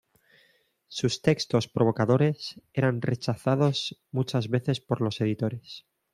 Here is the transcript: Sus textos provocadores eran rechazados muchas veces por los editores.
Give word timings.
Sus 0.87 1.21
textos 1.21 1.67
provocadores 1.67 2.59
eran 2.73 3.03
rechazados 3.03 4.01
muchas 4.09 4.49
veces 4.49 4.81
por 4.81 4.99
los 4.99 5.21
editores. 5.21 5.85